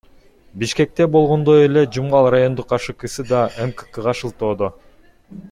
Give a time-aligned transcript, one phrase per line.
[0.61, 4.73] Бишкекте болгондой эле Жумгал райондук АШКсы да МККга шылтоодо.